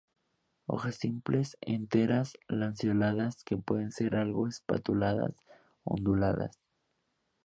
[0.65, 5.35] Hojas simples, enteras, lanceoladas, que pueden ser algo espatuladas,
[5.83, 6.55] onduladas.